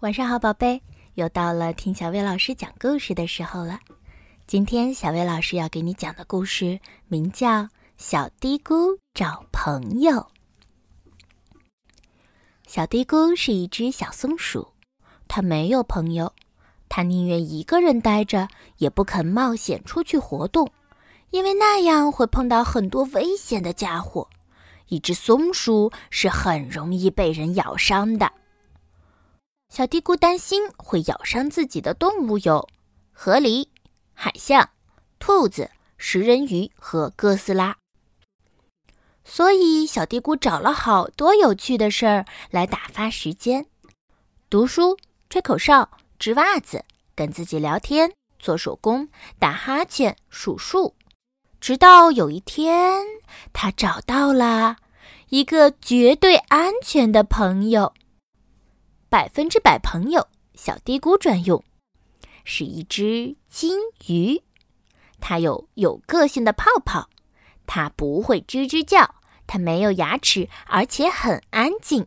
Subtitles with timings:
[0.00, 0.80] 晚上好，宝贝，
[1.14, 3.80] 又到了听小薇老师讲故事的时候了。
[4.46, 7.48] 今天小薇老师要给你讲的故事名叫
[7.96, 10.12] 《小嘀咕找朋友》。
[12.68, 14.68] 小嘀咕是一只小松鼠，
[15.26, 16.32] 它没有朋友，
[16.88, 18.46] 它宁愿一个人待着，
[18.76, 20.70] 也不肯冒险出去活动，
[21.30, 24.28] 因为那样会碰到很多危险的家伙。
[24.86, 28.30] 一只松鼠是很容易被人咬伤的。
[29.68, 32.68] 小嘀咕担心会咬伤自己的动物有
[33.12, 33.68] 河狸、
[34.14, 34.70] 海象、
[35.18, 37.76] 兔子、食人鱼和哥斯拉，
[39.24, 43.66] 所以小嘀咕找了好多有趣的事儿来打发时间：
[44.48, 44.96] 读书、
[45.28, 50.94] 吹口哨、织袜子、跟自己聊天、做手工、打哈欠、数数。
[51.60, 53.04] 直到有一天，
[53.52, 54.76] 他找到了
[55.28, 57.92] 一个绝对安全的朋友。
[59.10, 61.64] 百分之百朋友，小嘀咕专用，
[62.44, 64.42] 是一只金鱼。
[65.18, 67.08] 它有有个性的泡泡，
[67.66, 69.14] 它不会吱吱叫，
[69.46, 72.06] 它没有牙齿，而且很安静。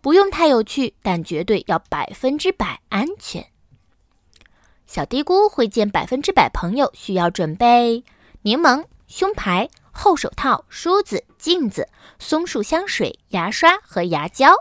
[0.00, 3.46] 不用太有趣，但绝对要百分之百安全。
[4.86, 8.02] 小嘀咕会见百分之百朋友，需要准备
[8.42, 14.52] 柠檬、胸牌、厚手套、梳子、镜子、松树香水、牙刷和牙胶。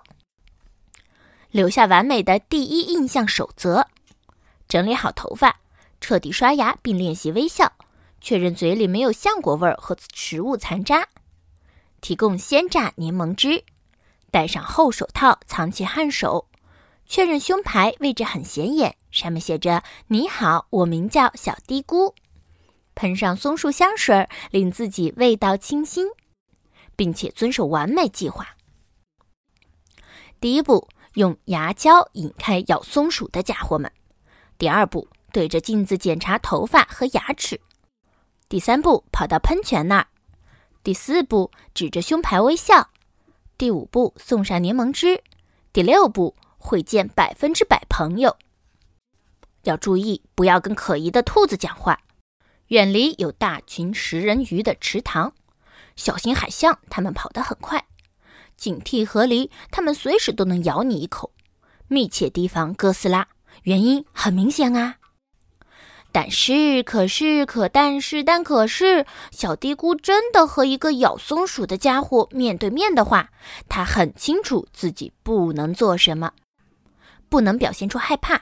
[1.57, 3.87] 留下完美的第一印象守则：
[4.67, 5.59] 整理好头发，
[5.99, 7.73] 彻底刷牙，并练习微笑，
[8.21, 11.07] 确认嘴里没有橡果味儿和食物残渣。
[11.99, 13.63] 提供鲜榨柠檬汁，
[14.29, 16.47] 戴上厚手套藏起汗手，
[17.07, 22.13] 确认胸牌位置很显眼，上面写着“你好，我名叫小嘀咕”。
[22.93, 26.05] 喷上松树香水，令自己味道清新，
[26.95, 28.49] 并且遵守完美计划。
[30.39, 30.87] 第一步。
[31.17, 33.91] 用牙胶引开咬松鼠的家伙们。
[34.59, 37.59] 第二步，对着镜子检查头发和牙齿。
[38.47, 40.07] 第三步，跑到喷泉那儿。
[40.83, 42.91] 第四步，指着胸牌微笑。
[43.57, 45.23] 第五步，送上柠檬汁。
[45.73, 48.37] 第六步，会见百分之百朋友。
[49.63, 51.99] 要注意，不要跟可疑的兔子讲话。
[52.67, 55.33] 远离有大群食人鱼的池塘。
[55.95, 57.87] 小心海象，它们跑得很快。
[58.57, 61.31] 警惕河狸，它们随时都能咬你一口。
[61.87, 63.27] 密切提防哥斯拉，
[63.63, 64.95] 原因很明显啊。
[66.11, 73.29] 但是，可是，可但是，但可是，小嘀咕真的和一个咬松鼠的家伙面对面的话，
[73.69, 76.31] 他很清楚自己不能做什么：
[77.29, 78.41] 不能表现出害怕，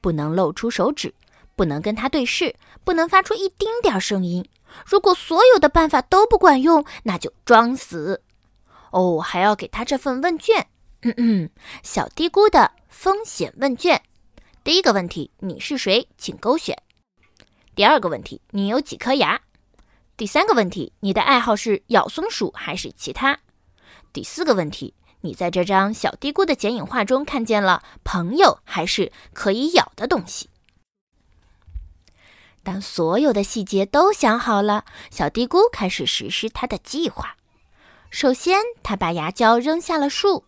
[0.00, 1.14] 不能露出手指，
[1.56, 2.54] 不能跟他对视，
[2.84, 4.48] 不能发出一丁点声音。
[4.84, 8.22] 如果所有的办法都不管用，那就装死。
[8.96, 10.68] 哦，还要给他这份问卷，
[11.02, 11.50] 嗯嗯，
[11.82, 14.02] 小嘀咕的风险问卷。
[14.64, 16.08] 第一个问题，你是谁？
[16.16, 16.74] 请勾选。
[17.74, 19.38] 第二个问题，你有几颗牙？
[20.16, 23.38] 第三个问题，你的爱好是咬松鼠还是其他？
[24.14, 30.48] 第四个问题，你在这张小嘀咕的剪影画中看见了朋友还是可以咬的东西？
[32.62, 37.36] 当所有的细节都想好了，小嘀咕开始实施他的计划。
[38.10, 40.44] 首先，他把牙胶扔下了树，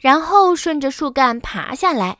[0.00, 2.18] 然后顺着树干爬下来，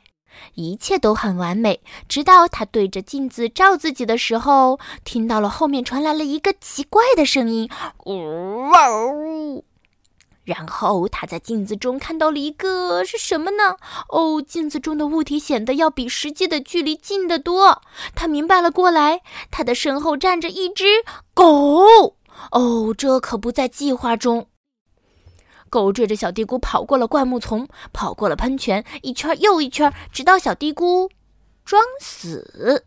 [0.53, 1.81] 一切都很完美。
[2.07, 7.69] 直到他对着镜子照自己的时候，听到了后面传来了一个奇怪的声音
[8.05, 9.65] ：“呜呜。”
[10.45, 13.77] 然后他在镜子中看到了一个是什么呢？
[14.09, 17.81] 哦，镜子中的物体显得要比实际的距离近得多。
[18.13, 20.85] 他明白了过来，他的身后站着一只
[21.33, 22.15] 狗。
[22.51, 24.47] 哦，这可不在计划中。
[25.75, 31.09] 狗追着小嘀咕跑过了灌木丛，跑过了喷泉，一圈又一圈，直到小嘀咕
[31.65, 32.85] 装死。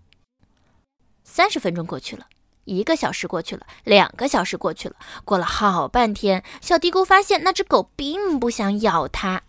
[1.22, 2.24] 三十分钟过去了，
[2.64, 4.96] 一个小时过去了，两个小时过去了，
[5.26, 9.42] 过了好半天，小嘀咕发现那只狗并不想咬它，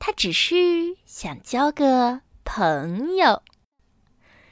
[0.00, 3.44] 它只是想交个朋友。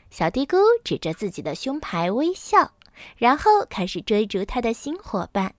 [0.09, 2.71] 小嘀咕指着自己的胸牌微笑，
[3.17, 5.53] 然后开始追逐他的新伙伴。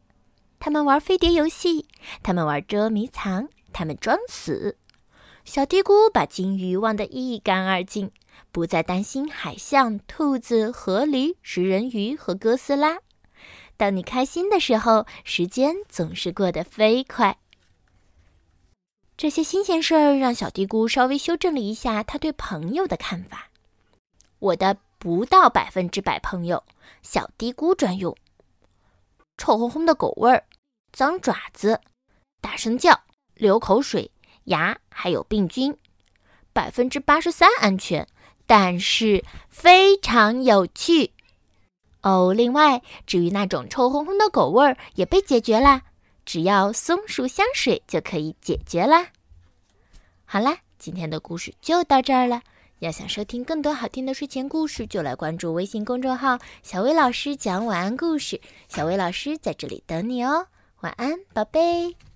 [0.59, 1.87] 他们玩飞碟游戏，
[2.23, 4.77] 他们玩捉迷藏，他们装死。
[5.45, 8.11] 小嘀咕把金鱼忘得一干二净，
[8.51, 12.97] 不再担心海象、兔子、河狸、食人鱼和哥斯拉。
[13.77, 17.37] 当你开心的时候，时间总是过得飞快。
[19.15, 23.49] 这些新鲜事儿让小嘀咕稍微修正了一下他对朋友的看法。
[24.39, 26.63] 我的不到百分之百朋友，
[27.01, 28.15] 小嘀咕专用。
[29.37, 30.43] 臭烘烘的狗味儿，
[30.97, 31.79] 脏爪子，
[32.41, 33.01] 大声叫，
[33.35, 34.09] 流口水，
[34.45, 35.77] 牙还有病菌。
[36.53, 38.07] 百分之八十三安全，
[38.47, 41.11] 但是非常有趣。
[42.01, 45.83] 哦，另外，至于那种臭烘烘的狗味儿也被解决啦，
[46.25, 49.09] 只要松鼠香水就可以解决啦。
[50.25, 52.41] 好啦，今天的故事就到这儿了。
[52.79, 58.41] 要想收听更多好听的睡前故事，就来关注微信公众号“小薇老师讲晚安故事”。
[58.67, 60.47] 小薇老师在这里等你哦，
[60.81, 62.06] 晚安，宝贝。